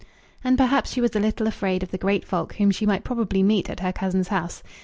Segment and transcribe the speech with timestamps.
[0.43, 3.43] And perhaps she was a little afraid of the great folk whom she might probably
[3.43, 4.63] meet at her cousin's house.